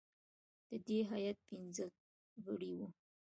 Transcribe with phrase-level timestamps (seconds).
[0.69, 1.85] د دې هیات پنځه
[2.45, 2.87] غړي وه.